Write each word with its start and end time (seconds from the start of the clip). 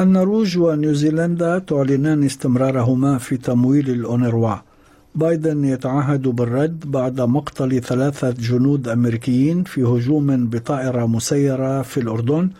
النرويج 0.00 0.58
ونيوزيلندا 0.58 1.58
تعلنان 1.58 2.24
استمرارهما 2.24 3.18
في 3.18 3.36
تمويل 3.36 3.90
الأونروا. 3.90 4.54
بايدن 5.14 5.64
يتعهد 5.64 6.22
بالرد 6.22 6.90
بعد 6.90 7.20
مقتل 7.20 7.80
ثلاثة 7.80 8.30
جنود 8.30 8.88
أمريكيين 8.88 9.64
في 9.64 9.82
هجوم 9.82 10.46
بطائرة 10.46 11.06
مسيرة 11.06 11.82
في 11.82 12.00
الأردن 12.00 12.50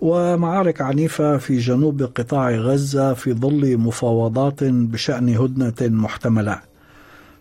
ومعارك 0.00 0.80
عنيفة 0.80 1.36
في 1.36 1.58
جنوب 1.58 2.02
قطاع 2.02 2.50
غزة 2.50 3.14
في 3.14 3.32
ظل 3.32 3.76
مفاوضات 3.78 4.64
بشأن 4.64 5.28
هدنة 5.28 5.80
محتملة. 5.80 6.60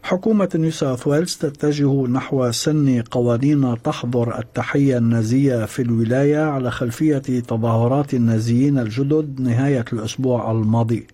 حكومة 0.06 0.50
نيو 0.56 0.72
ساوث 0.72 1.08
ويلز 1.08 1.36
تتجه 1.36 2.08
نحو 2.08 2.52
سن 2.52 3.02
قوانين 3.02 3.82
تحظر 3.84 4.40
التحية 4.40 4.98
النازية 4.98 5.66
في 5.66 5.82
الولاية 5.82 6.38
على 6.38 6.72
خلفية 6.72 7.18
تظاهرات 7.18 8.14
النازيين 8.14 8.80
الجدد 8.80 9.42
نهاية 9.42 9.86
الأسبوع 9.94 10.52
الماضي. 10.52 11.08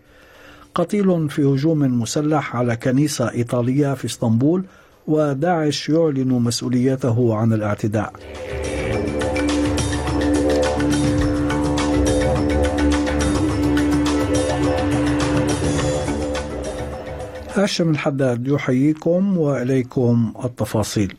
قتيل 0.76 1.30
في 1.30 1.44
هجوم 1.44 1.80
مسلح 2.02 2.56
على 2.56 2.76
كنيسة 2.76 3.32
إيطالية 3.32 3.94
في 3.94 4.06
إسطنبول 4.06 4.64
وداعش 5.08 5.90
يعلن 5.90 6.30
مسؤوليته 6.30 7.36
عن 7.36 7.54
الاعتداء. 7.54 8.14
هاشم 17.56 17.90
الحداد 17.90 18.48
يحييكم 18.48 19.38
وإليكم 19.38 20.34
التفاصيل. 20.46 21.14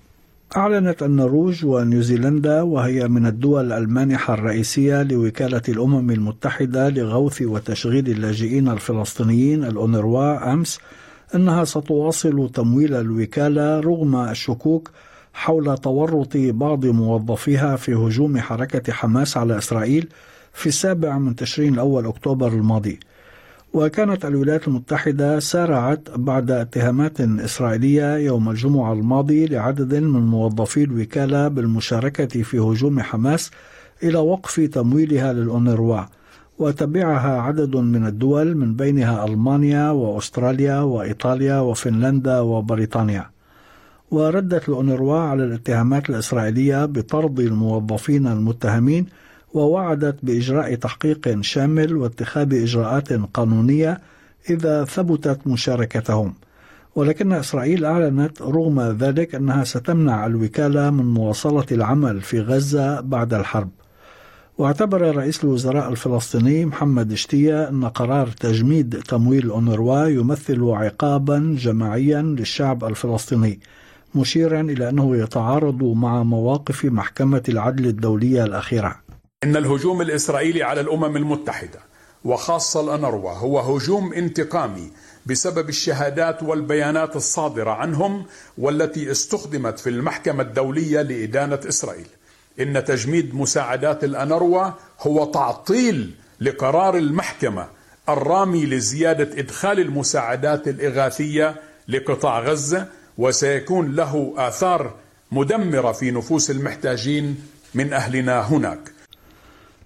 أعلنت 0.57 1.03
النرويج 1.03 1.65
ونيوزيلندا 1.65 2.63
وهي 2.63 3.09
من 3.09 3.27
الدول 3.27 3.73
المانحة 3.73 4.35
الرئيسية 4.35 5.03
لوكالة 5.03 5.63
الأمم 5.69 6.11
المتحدة 6.11 6.89
لغوث 6.89 7.43
وتشغيل 7.43 8.09
اللاجئين 8.09 8.69
الفلسطينيين 8.69 9.65
الأونروا 9.65 10.53
أمس 10.53 10.79
أنها 11.35 11.65
ستواصل 11.65 12.51
تمويل 12.55 12.95
الوكالة 12.95 13.81
رغم 13.81 14.17
الشكوك 14.17 14.91
حول 15.35 15.79
تورط 15.79 16.37
بعض 16.37 16.87
موظفيها 16.87 17.77
في 17.77 17.95
هجوم 17.95 18.39
حركة 18.39 18.93
حماس 18.93 19.37
على 19.37 19.59
إسرائيل 19.59 20.09
في 20.53 20.67
السابع 20.67 21.19
من 21.19 21.37
تشرين 21.37 21.75
الأول 21.75 22.07
أكتوبر 22.07 22.49
الماضي. 22.49 23.01
وكانت 23.75 24.25
الولايات 24.25 24.69
المتحدة 24.69 25.39
سارعت 25.39 26.11
بعد 26.17 26.51
اتهامات 26.51 27.21
إسرائيلية 27.21 28.17
يوم 28.17 28.51
الجمعة 28.51 28.93
الماضي 28.93 29.47
لعدد 29.47 29.95
من 29.95 30.21
موظفي 30.21 30.85
الوكالة 30.85 31.49
بالمشاركة 31.49 32.43
في 32.43 32.59
هجوم 32.59 33.01
حماس 33.01 33.51
إلى 34.03 34.19
وقف 34.19 34.61
تمويلها 34.61 35.33
للأونروا 35.33 36.01
وتبعها 36.59 37.41
عدد 37.41 37.77
من 37.77 38.07
الدول 38.07 38.57
من 38.57 38.77
بينها 38.77 39.25
ألمانيا 39.25 39.91
وأستراليا 39.91 40.81
وإيطاليا 40.81 41.61
وفنلندا 41.61 42.41
وبريطانيا. 42.41 43.31
وردت 44.11 44.69
الأونروا 44.69 45.19
على 45.19 45.45
الاتهامات 45.45 46.11
الإسرائيلية 46.11 46.85
بطرد 46.85 47.41
الموظفين 47.41 48.27
المتهمين 48.27 49.07
ووعدت 49.55 50.17
بإجراء 50.23 50.75
تحقيق 50.75 51.41
شامل 51.41 51.97
واتخاذ 51.97 52.63
إجراءات 52.63 53.13
قانونية 53.13 54.01
إذا 54.51 54.85
ثبتت 54.85 55.47
مشاركتهم. 55.47 56.35
ولكن 56.95 57.33
إسرائيل 57.33 57.85
أعلنت 57.85 58.43
رغم 58.43 58.81
ذلك 58.81 59.35
أنها 59.35 59.65
ستمنع 59.65 60.27
الوكالة 60.27 60.91
من 60.91 61.05
مواصلة 61.05 61.67
العمل 61.73 62.21
في 62.21 62.41
غزة 62.41 63.01
بعد 63.01 63.35
الحرب. 63.35 63.71
واعتبر 64.59 65.17
رئيس 65.17 65.45
الوزراء 65.45 65.91
الفلسطيني 65.91 66.67
محمد 66.67 67.13
إشتيا 67.13 67.69
أن 67.69 67.85
قرار 67.85 68.27
تجميد 68.27 69.03
تمويل 69.03 69.51
أونروا 69.51 70.07
يمثل 70.07 70.65
عقابا 70.65 71.57
جماعيا 71.59 72.23
للشعب 72.23 72.85
الفلسطيني 72.85 73.61
مشيرا 74.15 74.61
إلى 74.61 74.89
أنه 74.89 75.17
يتعارض 75.17 75.83
مع 75.85 76.23
مواقف 76.23 76.85
محكمة 76.85 77.43
العدل 77.49 77.87
الدولية 77.87 78.45
الأخيرة. 78.45 78.97
إن 79.45 79.57
الهجوم 79.57 80.01
الإسرائيلي 80.03 80.63
على 80.63 80.81
الأمم 80.81 81.17
المتحدة 81.17 81.81
وخاصة 82.25 82.81
الأنروا 82.81 83.31
هو 83.33 83.59
هجوم 83.61 84.13
انتقامي 84.13 84.91
بسبب 85.27 85.69
الشهادات 85.69 86.43
والبيانات 86.43 87.17
الصادرة 87.17 87.71
عنهم 87.71 88.27
والتي 88.59 89.11
استخدمت 89.11 89.79
في 89.81 89.91
المحكمة 89.91 90.43
الدولية 90.43 91.03
لإدانة 91.03 91.61
إسرائيل. 91.69 92.07
إن 92.61 92.85
تجميد 92.85 93.35
مساعدات 93.35 94.05
الأنروا 94.05 94.71
هو 95.01 95.25
تعطيل 95.25 96.15
لقرار 96.41 96.97
المحكمة 96.97 97.69
الرامي 98.09 98.67
لزيادة 98.67 99.39
إدخال 99.41 99.81
المساعدات 99.81 100.69
الإغاثية 100.69 101.61
لقطاع 101.89 102.41
غزة 102.41 102.87
وسيكون 103.19 103.93
له 103.95 104.35
آثار 104.37 104.95
مدمرة 105.33 105.93
في 105.93 106.11
نفوس 106.11 106.51
المحتاجين 106.51 107.41
من 107.75 107.93
أهلنا 107.93 108.41
هناك. 108.41 108.92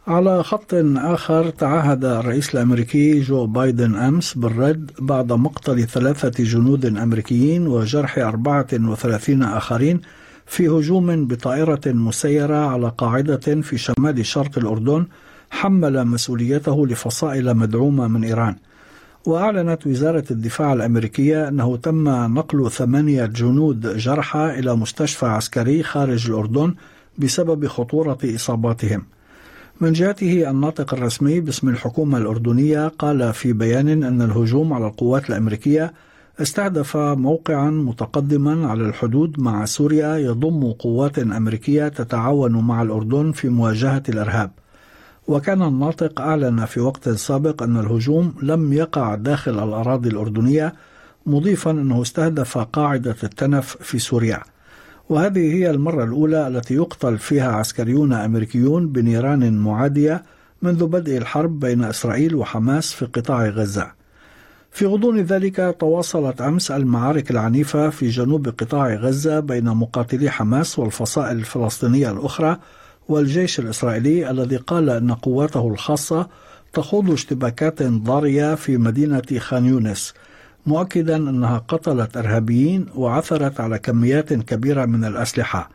على 0.06 0.42
خط 0.42 0.74
آخر 0.96 1.50
تعهد 1.50 2.04
الرئيس 2.04 2.54
الأمريكي 2.54 3.20
جو 3.20 3.46
بايدن 3.46 3.94
أمس 3.94 4.34
بالرد 4.34 4.90
بعد 4.98 5.32
مقتل 5.32 5.86
ثلاثة 5.86 6.44
جنود 6.44 6.86
أمريكيين 6.96 7.66
وجرح 7.66 8.18
34 8.18 9.42
آخرين 9.42 10.00
في 10.46 10.68
هجوم 10.68 11.26
بطائرة 11.26 11.80
مسيرة 11.86 12.56
على 12.56 12.92
قاعدة 12.98 13.60
في 13.62 13.78
شمال 13.78 14.26
شرق 14.26 14.58
الأردن 14.58 15.06
حمل 15.50 16.04
مسؤوليته 16.04 16.86
لفصائل 16.86 17.54
مدعومة 17.54 18.08
من 18.08 18.24
إيران. 18.24 18.56
وأعلنت 19.24 19.86
وزارة 19.86 20.24
الدفاع 20.30 20.72
الأمريكية 20.72 21.48
أنه 21.48 21.76
تم 21.76 22.08
نقل 22.34 22.70
ثمانية 22.70 23.26
جنود 23.26 23.96
جرحى 23.96 24.58
إلى 24.58 24.76
مستشفى 24.76 25.26
عسكري 25.26 25.82
خارج 25.82 26.30
الأردن 26.30 26.74
بسبب 27.18 27.66
خطورة 27.66 28.18
إصاباتهم. 28.24 29.15
من 29.80 29.92
جهته 29.92 30.50
الناطق 30.50 30.94
الرسمي 30.94 31.40
باسم 31.40 31.68
الحكومة 31.68 32.18
الأردنية 32.18 32.88
قال 32.88 33.32
في 33.32 33.52
بيان 33.52 33.88
أن 34.04 34.22
الهجوم 34.22 34.72
على 34.72 34.86
القوات 34.86 35.30
الأمريكية 35.30 35.92
استهدف 36.40 36.96
موقعا 36.96 37.70
متقدما 37.70 38.68
على 38.68 38.82
الحدود 38.82 39.40
مع 39.40 39.64
سوريا 39.64 40.16
يضم 40.16 40.72
قوات 40.72 41.18
أمريكية 41.18 41.88
تتعاون 41.88 42.52
مع 42.52 42.82
الأردن 42.82 43.32
في 43.32 43.48
مواجهة 43.48 44.02
الإرهاب. 44.08 44.50
وكان 45.28 45.62
الناطق 45.62 46.20
أعلن 46.20 46.64
في 46.64 46.80
وقت 46.80 47.08
سابق 47.08 47.62
أن 47.62 47.76
الهجوم 47.76 48.34
لم 48.42 48.72
يقع 48.72 49.14
داخل 49.14 49.64
الأراضي 49.64 50.08
الأردنية 50.08 50.74
مضيفا 51.26 51.70
أنه 51.70 52.02
استهدف 52.02 52.58
قاعدة 52.58 53.16
التنف 53.24 53.76
في 53.80 53.98
سوريا. 53.98 54.42
وهذه 55.08 55.54
هي 55.54 55.70
المرة 55.70 56.04
الأولى 56.04 56.48
التي 56.48 56.74
يقتل 56.74 57.18
فيها 57.18 57.52
عسكريون 57.52 58.12
أمريكيون 58.12 58.88
بنيران 58.88 59.58
معادية 59.58 60.22
منذ 60.62 60.86
بدء 60.86 61.16
الحرب 61.16 61.60
بين 61.60 61.84
إسرائيل 61.84 62.34
وحماس 62.34 62.92
في 62.92 63.04
قطاع 63.04 63.48
غزة. 63.48 63.92
في 64.70 64.86
غضون 64.86 65.20
ذلك 65.20 65.76
تواصلت 65.80 66.40
أمس 66.40 66.70
المعارك 66.70 67.30
العنيفة 67.30 67.90
في 67.90 68.08
جنوب 68.08 68.48
قطاع 68.48 68.94
غزة 68.94 69.40
بين 69.40 69.64
مقاتلي 69.64 70.30
حماس 70.30 70.78
والفصائل 70.78 71.36
الفلسطينية 71.36 72.10
الأخرى 72.10 72.58
والجيش 73.08 73.60
الإسرائيلي 73.60 74.30
الذي 74.30 74.56
قال 74.56 74.90
أن 74.90 75.14
قواته 75.14 75.68
الخاصة 75.68 76.28
تخوض 76.72 77.10
اشتباكات 77.10 77.82
ضارية 77.82 78.54
في 78.54 78.76
مدينة 78.76 79.22
خان 79.38 79.66
يونس 79.66 80.14
مؤكدا 80.66 81.16
أنها 81.16 81.58
قتلت 81.58 82.16
إرهابيين 82.16 82.86
وعثرت 82.94 83.60
على 83.60 83.78
كميات 83.78 84.32
كبيرة 84.32 84.84
من 84.84 85.04
الأسلحة 85.04 85.70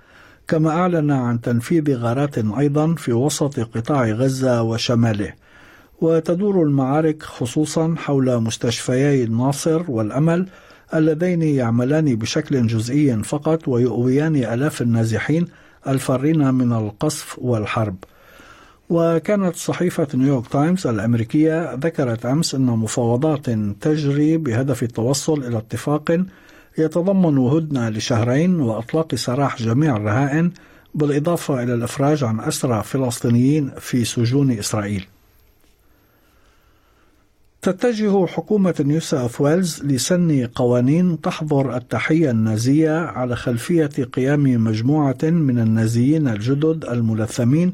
كما 0.48 0.70
أعلن 0.70 1.12
عن 1.12 1.42
تنفيذ 1.42 1.96
غارات 1.96 2.38
أيضا 2.38 2.96
في 2.96 3.14
وسط 3.14 3.60
قطاع 3.60 4.06
غزة 4.06 4.62
وشماله. 4.62 5.34
وتدور 6.02 6.64
المعارك 6.64 7.24
خصوصا 7.24 7.96
حول 7.98 8.40
مستشفيي 8.40 9.24
الناصر 9.24 9.92
والأمل 9.92 10.48
اللذين 10.94 11.42
يعملان 11.42 12.16
بشكل 12.16 12.68
جزئي 12.68 13.24
فقط 13.24 13.68
ويؤويان 13.68 14.36
آلاف 14.36 14.82
النازحين 14.82 15.48
الفارين 15.88 16.54
من 16.54 16.74
القصف 16.74 17.40
والحرب. 17.40 17.96
وكانت 18.92 19.56
صحيفة 19.56 20.08
نيويورك 20.14 20.48
تايمز 20.48 20.88
الأمريكية 20.88 21.74
ذكرت 21.74 22.26
أمس 22.26 22.56
أن 22.56 22.66
مفاوضات 22.66 23.50
تجري 23.82 24.38
بهدف 24.38 24.84
التوصل 24.84 25.44
إلى 25.44 25.58
اتفاق 25.58 26.26
يتضمن 26.78 27.38
هدنة 27.38 27.90
لشهرين 27.90 28.60
وإطلاق 28.60 29.16
سراح 29.16 29.62
جميع 29.62 29.98
الرهائن 29.98 30.52
بالإضافة 30.96 31.64
إلى 31.64 31.74
الإفراج 31.74 32.24
عن 32.24 32.40
أسرى 32.40 32.84
فلسطينيين 32.84 33.72
في 33.80 34.06
سجون 34.06 34.52
إسرائيل. 34.52 35.08
تتجه 37.62 38.26
حكومة 38.26 38.76
نيو 38.80 39.00
ساوث 39.00 39.42
ويلز 39.42 39.84
لسن 39.84 40.48
قوانين 40.56 41.22
تحظر 41.22 41.78
التحية 41.78 42.32
النازية 42.32 43.00
على 43.00 43.36
خلفية 43.36 43.86
قيام 44.14 44.44
مجموعة 44.44 45.18
من 45.24 45.60
النازيين 45.60 46.28
الجدد 46.28 46.86
الملثمين 46.86 47.74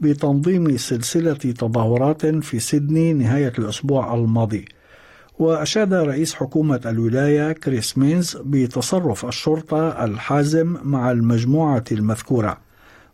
بتنظيم 0.00 0.76
سلسلة 0.76 1.32
تظاهرات 1.32 2.26
في 2.26 2.58
سيدني 2.58 3.12
نهاية 3.12 3.52
الأسبوع 3.58 4.14
الماضي. 4.14 4.64
وأشاد 5.38 5.94
رئيس 5.94 6.34
حكومة 6.34 6.80
الولاية 6.86 7.52
كريس 7.52 7.98
مينز 7.98 8.36
بتصرف 8.44 9.26
الشرطة 9.26 10.04
الحازم 10.04 10.76
مع 10.84 11.10
المجموعة 11.10 11.84
المذكورة 11.92 12.58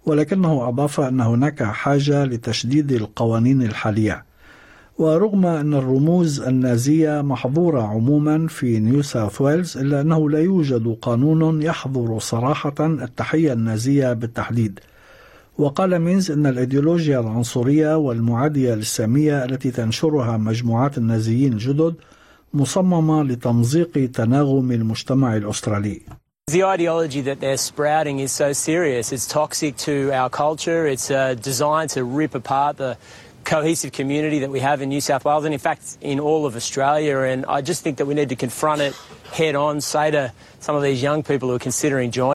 ولكنه 0.07 0.69
أضاف 0.69 1.01
أن 1.01 1.21
هناك 1.21 1.63
حاجة 1.63 2.25
لتشديد 2.25 2.93
القوانين 2.93 3.63
الحالية. 3.63 4.25
ورغم 4.99 5.47
أن 5.47 5.75
الرموز 5.75 6.41
النازية 6.41 7.23
محظورة 7.23 7.83
عموما 7.83 8.47
في 8.47 8.81
نيو 8.81 9.03
ساوث 9.03 9.41
ويلز 9.41 9.79
إلا 9.79 10.01
أنه 10.01 10.31
لا 10.31 10.39
يوجد 10.39 10.97
قانون 11.03 11.63
يحظر 11.63 12.19
صراحة 12.19 12.75
التحية 12.81 13.53
النازية 13.53 14.13
بالتحديد. 14.13 14.81
وقال 15.59 15.99
مينز 15.99 16.31
أن 16.31 16.47
الإيديولوجيا 16.47 17.21
العنصرية 17.21 17.97
والمعادية 17.97 18.75
للسامية 18.75 19.45
التي 19.45 19.71
تنشرها 19.71 20.37
مجموعات 20.37 20.99
النازيين 20.99 21.53
الجدد 21.53 21.95
مصممة 22.55 23.23
لتمزيق 23.23 24.11
تناغم 24.15 24.73
المجتمع 24.73 25.37
الأسترالي 25.37 26.01
The 26.51 26.63
ideology 26.63 27.23
that 27.23 27.41
they're 27.41 27.57
spouting 27.57 28.19
is 28.19 28.31
so 28.31 28.53
serious. 28.53 29.13
It's 29.13 29.27
toxic 29.27 29.79
to 29.79 30.13
our 30.13 30.29
culture. 30.29 30.87
It's 30.87 31.11
uh, 31.11 31.35
designed 31.35 31.89
to 31.91 32.05
rip 32.05 32.35
apart 32.35 32.77
the 32.77 32.99
cohesive 33.45 33.93
community 33.93 34.41
that 34.41 34.51
we 34.51 34.61
have 34.61 34.83
in 34.83 34.91
New 34.91 35.01
South 35.01 35.25
Wales 35.25 35.47
and, 35.47 35.55
in 35.55 35.61
fact, 35.61 35.97
in 36.03 36.21
all 36.21 36.45
of 36.45 36.55
Australia. 36.55 37.17
And 37.21 37.47
I 37.47 37.63
just 37.63 37.83
think 37.83 37.97
that 37.97 38.05
we 38.05 38.13
need 38.13 38.29
to 38.29 38.37
confront 38.37 38.83
it 38.83 38.95
head 39.33 39.55
on, 39.55 39.81
say 39.81 40.11
to 40.11 40.33
some 40.61 40.77
of 40.77 40.83
these 40.83 41.03
young 41.03 41.23
people 41.23 41.49
who 41.49 41.55
are 41.55 41.67
considering 41.71 42.11
joining. 42.11 42.34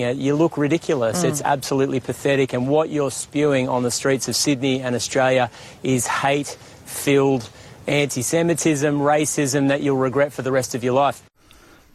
You 0.00 0.36
look 0.36 0.56
ridiculous. 0.56 1.22
Mm. 1.22 1.28
It's 1.28 1.42
absolutely 1.42 2.00
pathetic. 2.00 2.52
And 2.52 2.68
what 2.68 2.90
you're 2.90 3.10
spewing 3.10 3.68
on 3.68 3.82
the 3.82 3.90
streets 3.90 4.28
of 4.28 4.36
Sydney 4.36 4.80
and 4.80 4.94
Australia 4.94 5.50
is 5.82 6.06
hate 6.06 6.56
filled 6.84 7.48
anti 7.86 8.22
Semitism, 8.22 8.98
racism 9.00 9.68
that 9.68 9.80
you'll 9.82 9.96
regret 10.08 10.32
for 10.32 10.42
the 10.42 10.52
rest 10.52 10.74
of 10.74 10.82
your 10.84 10.94
life. 10.94 11.22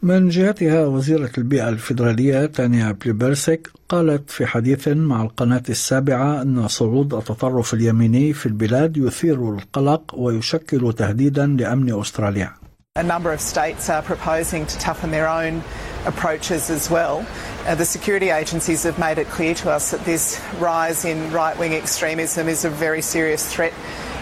من 0.02 0.28
جهتها 0.28 0.86
وزيرة 0.86 1.30
البيئة 1.38 1.68
الفيدرالية 1.68 2.46
تانيا 2.46 2.92
بليبرسك 2.92 3.70
قالت 3.88 4.30
في 4.30 4.46
حديث 4.46 4.88
مع 4.88 5.22
القناة 5.22 5.62
السابعة 5.68 6.42
أن 6.42 6.68
صعود 6.68 7.14
التطرف 7.14 7.74
اليميني 7.74 8.32
في 8.32 8.46
البلاد 8.46 8.96
يثير 8.96 9.54
القلق 9.54 10.14
ويشكل 10.14 10.92
تهديدا 10.92 11.46
لأمن 11.46 12.00
أستراليا. 12.00 12.61
A 13.02 13.04
number 13.04 13.32
of 13.32 13.40
states 13.40 13.90
are 13.90 14.00
proposing 14.00 14.64
to 14.64 14.78
toughen 14.78 15.10
their 15.10 15.28
own 15.28 15.64
approaches 16.06 16.70
as 16.70 16.88
well. 16.88 17.26
Uh, 17.66 17.74
the 17.74 17.84
security 17.84 18.30
agencies 18.30 18.84
have 18.84 18.96
made 18.96 19.18
it 19.18 19.26
clear 19.26 19.56
to 19.56 19.72
us 19.72 19.90
that 19.90 20.04
this 20.04 20.40
rise 20.60 21.04
in 21.04 21.32
right 21.32 21.58
wing 21.58 21.74
extremism 21.74 22.46
is 22.46 22.64
a 22.64 22.70
very 22.70 23.02
serious 23.02 23.52
threat 23.52 23.72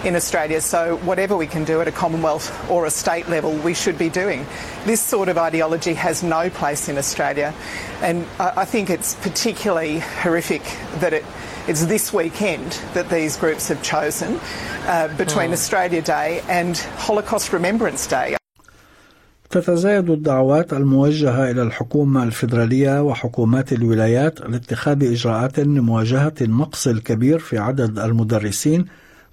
in 0.02 0.16
Australia. 0.16 0.62
So, 0.62 0.96
whatever 1.04 1.36
we 1.36 1.46
can 1.46 1.64
do 1.64 1.82
at 1.82 1.88
a 1.88 1.92
Commonwealth 1.92 2.50
or 2.70 2.86
a 2.86 2.90
state 2.90 3.28
level, 3.28 3.52
we 3.52 3.74
should 3.74 3.98
be 3.98 4.08
doing. 4.08 4.46
This 4.86 5.02
sort 5.02 5.28
of 5.28 5.36
ideology 5.36 5.92
has 5.92 6.22
no 6.22 6.48
place 6.48 6.88
in 6.88 6.96
Australia, 6.96 7.52
and 8.00 8.24
I, 8.38 8.62
I 8.62 8.64
think 8.64 8.88
it's 8.88 9.14
particularly 9.16 9.98
horrific 9.98 10.62
that 11.00 11.12
it. 11.12 11.26
It's 11.68 11.84
this 11.84 12.14
weekend 12.14 12.72
that 12.94 13.10
these 13.10 13.36
groups 13.36 13.68
have 13.68 13.82
chosen 13.82 14.40
uh, 14.86 15.14
between 15.18 15.50
oh. 15.50 15.52
Australia 15.52 16.00
Day 16.00 16.42
and 16.48 16.78
Holocaust 16.78 17.52
Remembrance 17.52 18.06
Day. 18.06 18.39
تتزايد 19.50 20.10
الدعوات 20.10 20.72
الموجهة 20.72 21.50
إلى 21.50 21.62
الحكومة 21.62 22.22
الفيدرالية 22.22 23.02
وحكومات 23.02 23.72
الولايات 23.72 24.40
لاتخاذ 24.40 25.04
إجراءات 25.04 25.58
لمواجهة 25.58 26.34
النقص 26.40 26.88
الكبير 26.88 27.38
في 27.38 27.58
عدد 27.58 27.98
المدرسين 27.98 28.84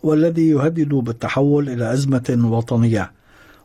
والذي 0.03 0.49
يهدد 0.49 0.89
بالتحول 0.89 1.69
إلى 1.69 1.93
أزمة 1.93 2.39
وطنية. 2.43 3.11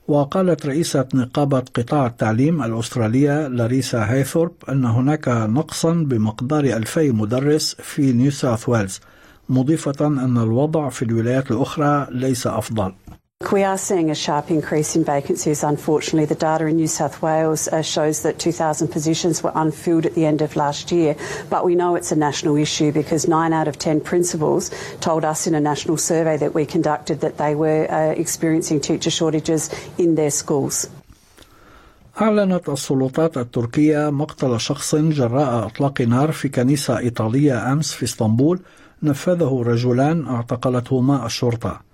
وقالت 0.09 0.67
رئيسة 0.67 1.09
نقابة 1.15 1.63
قطاع 1.75 2.07
التعليم 2.07 2.63
الأسترالية 2.63 3.49
لاريسا 3.49 4.13
هيثورب 4.13 4.53
أن 4.69 4.85
هناك 4.85 5.29
نقصا 5.29 5.93
بمقدار 5.93 6.65
ألفي 6.65 7.13
مدرس 7.13 7.75
في 7.75 8.13
نيو 8.13 8.31
ساوث 8.31 8.69
ويلز 8.69 9.01
مضيفة 9.49 10.07
أن 10.07 10.39
الوضع 10.39 10.89
في 10.89 11.05
الولايات 11.05 11.51
الأخرى 11.51 12.07
ليس 12.11 12.47
أفضل. 12.47 12.93
We 13.52 13.64
are 13.64 13.78
seeing 13.78 14.10
a 14.10 14.16
sharp 14.16 14.50
increase 14.50 14.96
in 14.96 15.04
vacancies, 15.04 15.64
unfortunately. 15.64 16.26
The 16.26 16.36
data 16.36 16.66
in 16.66 16.76
New 16.76 16.88
South 16.88 17.22
Wales 17.22 17.68
uh, 17.68 17.84
shows 17.84 18.24
that 18.24 18.40
2,000 18.40 18.88
positions 18.88 19.44
were 19.44 19.52
unfilled 19.54 20.08
at 20.08 20.16
the 20.16 20.26
end 20.26 20.42
of 20.42 20.56
last 20.56 20.92
year. 20.92 21.16
But 21.50 21.64
we 21.64 21.76
know 21.76 21.96
it's 21.96 22.12
a 22.12 22.16
national 22.16 22.58
issue 22.58 22.92
because 22.92 23.28
nine 23.28 23.54
out 23.54 23.68
of 23.68 23.78
10 23.78 24.02
principals 24.02 24.72
told 25.02 25.24
us 25.24 25.46
in 25.46 25.54
a 25.54 25.60
national 25.60 25.98
survey 25.98 26.36
that 26.38 26.56
we 26.56 26.66
conducted 26.66 27.22
that 27.22 27.38
they 27.38 27.54
were 27.54 27.90
uh, 27.92 28.20
experiencing 28.20 28.82
teacher 28.82 29.12
shortages 29.12 29.70
in 30.00 30.16
their 30.16 30.32
schools. 30.32 30.90
أعلنت 32.22 32.70
السلطات 32.70 33.38
التركية 33.38 34.10
مقتل 34.10 34.60
شخص 34.60 34.96
جراء 34.96 35.68
إطلاق 35.68 36.02
نار 36.02 36.32
في 36.32 36.50
كنيسة 36.50 36.98
إيطالية 36.98 37.72
أمس 37.74 37.94
في 37.94 38.04
اسطنبول 38.04 38.60
نفذه 39.04 39.64
رجلان 39.66 40.28
اعتقلتهما 40.28 41.26
الشرطة. 41.26 41.88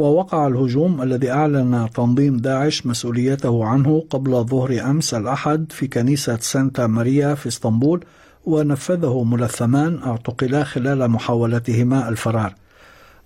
ووقع 0.00 0.46
الهجوم 0.46 1.02
الذي 1.02 1.30
أعلن 1.30 1.88
تنظيم 1.94 2.36
داعش 2.36 2.86
مسؤوليته 2.86 3.64
عنه 3.64 4.04
قبل 4.10 4.44
ظهر 4.44 4.90
أمس 4.90 5.14
الأحد 5.14 5.72
في 5.72 5.86
كنيسة 5.86 6.36
سانتا 6.36 6.86
ماريا 6.86 7.34
في 7.34 7.48
إسطنبول 7.48 8.04
ونفذه 8.46 9.22
ملثمان 9.22 9.98
اعتقلا 10.06 10.64
خلال 10.64 11.10
محاولتهما 11.10 12.08
الفرار. 12.08 12.54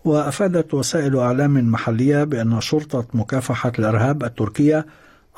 وأفادت 0.04 0.74
وسائل 0.74 1.16
أعلام 1.16 1.70
محلية 1.72 2.24
بأن 2.24 2.60
شرطة 2.60 3.04
مكافحة 3.14 3.72
الإرهاب 3.78 4.24
التركية 4.24 4.86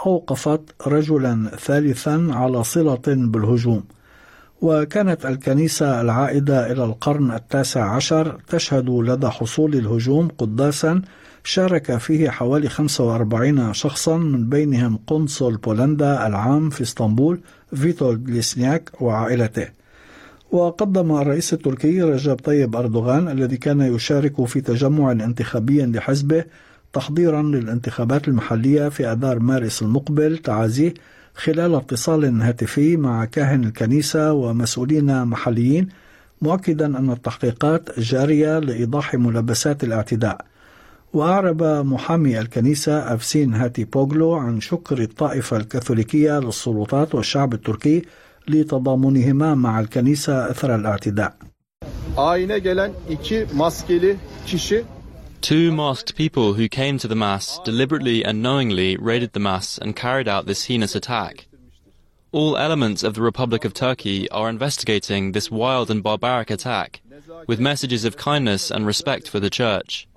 أوقفت 0.07 0.61
رجلا 0.87 1.51
ثالثا 1.59 2.29
على 2.31 2.65
صلة 2.65 3.03
بالهجوم. 3.07 3.83
وكانت 4.63 5.27
الكنيسة 5.27 6.01
العائدة 6.01 6.73
إلى 6.73 6.85
القرن 6.85 7.31
التاسع 7.31 7.91
عشر 7.91 8.41
تشهد 8.49 8.91
لدى 8.91 9.29
حصول 9.29 9.75
الهجوم 9.75 10.29
قداسا 10.29 11.03
شارك 11.45 11.97
فيه 11.97 12.31
حوالي 12.31 12.69
45 12.69 13.75
شخصا 13.75 14.17
من 14.17 14.49
بينهم 14.49 14.99
قنصل 15.07 15.57
بولندا 15.57 16.27
العام 16.27 16.71
في 16.71 16.83
إسطنبول 16.83 17.41
فيتول 17.75 18.25
جليسنياك 18.25 18.91
وعائلته. 19.01 19.69
وقدم 20.51 21.13
الرئيس 21.13 21.53
التركي 21.53 22.03
رجب 22.03 22.35
طيب 22.35 22.77
أردوغان 22.77 23.29
الذي 23.29 23.57
كان 23.57 23.81
يشارك 23.81 24.45
في 24.45 24.61
تجمع 24.61 25.13
انتخابي 25.13 25.83
لحزبه 25.87 26.45
تحضيرا 26.93 27.43
للانتخابات 27.43 28.29
المحلية 28.29 28.89
في 28.89 29.07
أذار 29.07 29.39
مارس 29.39 29.83
المقبل 29.83 30.39
تعازيه 30.39 30.95
خلال 31.37 31.75
اتصال 31.75 32.43
هاتفي 32.43 32.97
مع 32.97 33.25
كاهن 33.25 33.65
الكنيسة 33.65 34.33
ومسؤولين 34.33 35.25
محليين 35.25 35.89
مؤكدا 36.43 36.87
أن 36.87 37.11
التحقيقات 37.11 38.01
جارية 38.01 38.59
لإيضاح 38.59 39.15
ملابسات 39.15 39.85
الاعتداء 39.85 40.45
وأعرب 41.13 41.63
محامي 41.63 42.41
الكنيسة 42.41 43.15
أفسين 43.15 43.55
هاتي 43.55 43.85
بوغلو 43.85 44.35
عن 44.35 44.61
شكر 44.61 44.99
الطائفة 44.99 45.57
الكاثوليكية 45.57 46.39
للسلطات 46.39 47.15
والشعب 47.15 47.55
التركي 47.55 48.03
لتضامنهما 48.49 49.55
مع 49.55 49.81
الكنيسة 49.81 50.51
أثر 50.51 50.75
الاعتداء. 50.75 51.33
Gelen 52.63 52.93
iki 53.11 53.47
maskeli 53.55 54.17
kişi 54.47 54.85
Two 55.47 55.71
masked 55.71 56.17
people 56.17 56.55
who 56.55 56.69
came 56.69 56.99
to 56.99 57.07
the 57.07 57.15
Mass 57.15 57.61
deliberately 57.61 58.25
and 58.25 58.43
knowingly 58.43 58.97
raided 58.97 59.33
the 59.33 59.39
Mass 59.39 59.79
and 59.79 59.95
carried 59.95 60.27
out 60.27 60.47
this 60.47 60.65
heinous 60.65 60.97
attack. 60.97 61.47
All 62.33 62.57
elements 62.57 63.05
of 63.05 63.15
the 63.15 63.23
Republic 63.23 63.65
of 63.65 63.73
Turkey 63.73 64.29
are 64.31 64.49
investigating 64.49 65.31
this 65.31 65.49
wild 65.49 65.89
and 65.89 66.03
barbaric 66.03 66.51
attack 66.51 67.01
with 67.47 67.61
messages 67.61 68.05
of 68.05 68.17
kindness 68.17 68.73
and 68.73 68.85
respect 68.85 69.29
for 69.29 69.39
the 69.39 69.49
Church. 69.49 70.09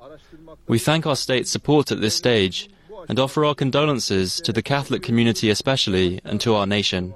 We 0.67 0.79
thank 0.79 1.05
our 1.05 1.15
state's 1.15 1.51
support 1.51 1.91
at 1.91 2.01
this 2.01 2.15
stage 2.15 2.67
and 3.07 3.19
offer 3.19 3.45
our 3.45 3.53
condolences 3.53 4.41
to 4.41 4.51
the 4.51 4.63
Catholic 4.63 5.03
community 5.03 5.51
especially 5.51 6.21
and 6.23 6.41
to 6.41 6.55
our 6.55 6.65
nation. 6.65 7.13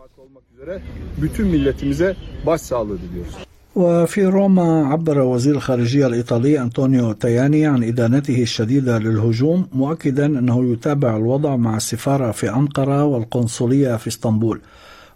Bütün 1.17 1.47
milletimize 1.47 2.15
diliyoruz. 2.45 3.52
وفي 3.75 4.25
روما 4.25 4.87
عبر 4.87 5.19
وزير 5.19 5.55
الخارجية 5.55 6.07
الإيطالي 6.07 6.61
أنطونيو 6.61 7.11
تاياني 7.11 7.65
عن 7.67 7.83
إدانته 7.83 8.41
الشديدة 8.41 8.97
للهجوم 8.99 9.67
مؤكدا 9.73 10.25
أنه 10.25 10.71
يتابع 10.71 11.17
الوضع 11.17 11.55
مع 11.55 11.77
السفارة 11.77 12.31
في 12.31 12.49
أنقرة 12.49 13.05
والقنصلية 13.05 13.95
في 13.95 14.07
إسطنبول. 14.07 14.61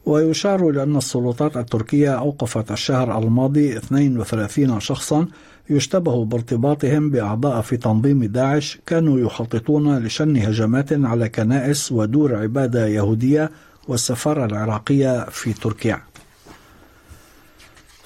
ويشار 0.05 0.69
إلى 0.69 0.83
أن 0.83 0.95
السلطات 0.95 1.57
التركية 1.57 2.17
أوقفت 2.19 2.71
الشهر 2.71 3.17
الماضي 3.17 3.77
32 3.77 4.79
شخصا 4.79 5.27
يشتبه 5.69 6.25
بارتباطهم 6.25 7.09
بأعضاء 7.09 7.61
في 7.61 7.77
تنظيم 7.77 8.25
داعش 8.25 8.79
كانوا 8.85 9.19
يخططون 9.19 9.97
لشن 9.97 10.37
هجمات 10.37 10.93
على 10.93 11.29
كنائس 11.29 11.91
ودور 11.91 12.35
عبادة 12.35 12.87
يهودية 12.87 13.51
والسفارة 13.87 14.45
العراقية 14.45 15.25
في 15.29 15.53
تركيا. 15.53 16.01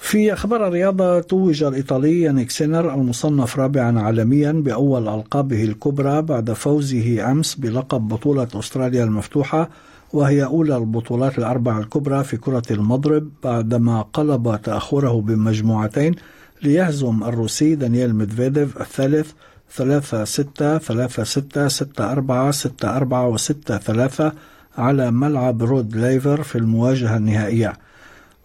في 0.02 0.32
أخبار 0.32 0.66
الرياضة 0.66 1.20
توج 1.20 1.62
الإيطالي 1.62 2.20
يانيك 2.20 2.50
سينر 2.50 2.94
المصنف 2.94 3.58
رابعا 3.58 4.00
عالميا 4.00 4.52
بأول 4.52 5.08
ألقابه 5.08 5.64
الكبرى 5.64 6.22
بعد 6.22 6.52
فوزه 6.52 7.30
أمس 7.30 7.54
بلقب 7.54 8.08
بطولة 8.08 8.48
أستراليا 8.54 9.04
المفتوحة 9.04 9.70
وهي 10.12 10.44
أولى 10.44 10.76
البطولات 10.76 11.38
الأربع 11.38 11.78
الكبرى 11.78 12.24
في 12.24 12.36
كرة 12.36 12.62
المضرب 12.70 13.28
بعدما 13.44 14.02
قلب 14.02 14.60
تأخره 14.62 15.20
بمجموعتين 15.20 16.14
ليهزم 16.62 17.22
الروسي 17.24 17.74
دانييل 17.74 18.14
ميدفيديف 18.14 18.80
الثالث 18.80 19.30
ثلاثة 19.74 20.24
ستة 20.24 20.78
ثلاثة 20.78 21.24
ستة 21.24 21.68
ستة 21.68 22.12
أربعة 22.12 22.50
ستة 22.50 22.96
أربعة 22.96 23.28
وستة 23.28 23.78
ثلاثة 23.78 24.32
على 24.78 25.10
ملعب 25.10 25.62
رود 25.62 25.96
ليفر 25.96 26.42
في 26.42 26.58
المواجهة 26.58 27.16
النهائية. 27.16 27.72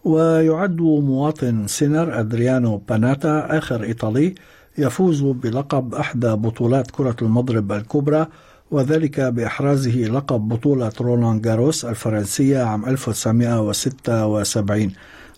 ويعد 0.08 0.80
مواطن 0.80 1.66
سينر 1.66 2.20
أدريانو 2.20 2.76
باناتا 2.88 3.58
آخر 3.58 3.82
إيطالي 3.82 4.34
يفوز 4.78 5.22
بلقب 5.22 5.94
إحدى 5.94 6.28
بطولات 6.28 6.90
كرة 6.90 7.16
المضرب 7.22 7.72
الكبرى 7.72 8.26
وذلك 8.70 9.20
بإحرازه 9.20 9.90
لقب 9.90 10.48
بطولة 10.48 10.92
رولان 11.00 11.40
جاروس 11.40 11.84
الفرنسية 11.84 12.62
عام 12.62 12.86
1976 12.86 14.92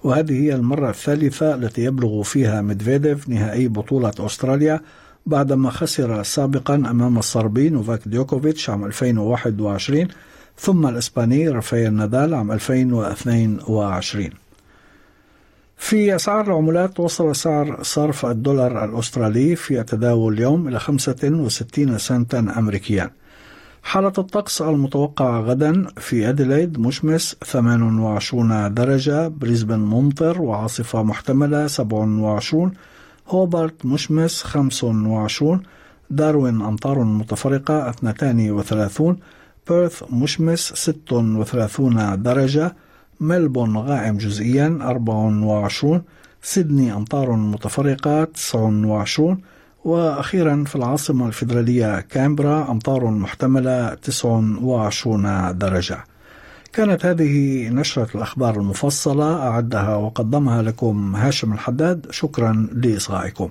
وهذه 0.04 0.42
هي 0.42 0.54
المرة 0.54 0.90
الثالثة 0.90 1.54
التي 1.54 1.84
يبلغ 1.84 2.22
فيها 2.22 2.62
ميدفيديف 2.62 3.28
نهائي 3.28 3.68
بطولة 3.68 4.12
أستراليا 4.18 4.80
بعدما 5.26 5.70
خسر 5.70 6.22
سابقا 6.22 6.74
أمام 6.74 7.18
الصربي 7.18 7.70
نوفاك 7.70 8.08
ديوكوفيتش 8.08 8.70
عام 8.70 8.84
2021 8.84 10.08
ثم 10.58 10.86
الإسباني 10.86 11.48
رافائيل 11.48 11.92
نادال 11.92 12.34
عام 12.34 12.52
2022 12.52 14.30
في 15.80 16.14
أسعار 16.16 16.46
العملات 16.46 17.00
وصل 17.00 17.36
سعر 17.36 17.82
صرف 17.82 18.26
الدولار 18.26 18.84
الأسترالي 18.84 19.56
في 19.56 19.80
التداول 19.80 20.34
اليوم 20.34 20.68
إلى 20.68 20.78
65 20.78 21.98
سنتا 21.98 22.38
أمريكيا. 22.38 23.10
حالة 23.82 24.12
الطقس 24.18 24.62
المتوقعة 24.62 25.40
غدا 25.40 25.86
في 25.96 26.28
أديلايد 26.28 26.78
مشمس 26.78 27.36
28 27.44 28.74
درجة 28.74 29.28
بريسبن 29.28 29.78
ممطر 29.78 30.42
وعاصفة 30.42 31.02
محتملة 31.02 31.66
27 31.66 32.72
هوبارت 33.28 33.86
مشمس 33.86 34.42
25 34.42 35.62
داروين 36.10 36.62
أمطار 36.62 37.04
متفرقة 37.04 37.90
32 37.90 39.16
بيرث 39.68 40.02
مشمس 40.12 40.72
36 40.74 42.22
درجة. 42.22 42.76
ملبون 43.20 43.76
غائم 43.76 44.16
جزئيا 44.16 44.78
24 44.82 46.02
سيدني 46.42 46.92
أمطار 46.92 47.32
متفرقة 47.32 48.24
29 48.24 49.40
وأخيرا 49.84 50.64
في 50.66 50.76
العاصمة 50.76 51.26
الفيدرالية 51.26 52.00
كامبرا 52.00 52.70
أمطار 52.70 53.10
محتملة 53.10 53.94
29 53.94 55.58
درجة. 55.58 56.04
كانت 56.72 57.06
هذه 57.06 57.68
نشرة 57.68 58.08
الأخبار 58.14 58.56
المفصلة. 58.56 59.42
أعدها 59.42 59.96
وقدمها 59.96 60.62
لكم 60.62 61.16
هاشم 61.16 61.52
الحداد. 61.52 62.06
شكرا 62.10 62.68
لإصغائكم. 62.72 63.48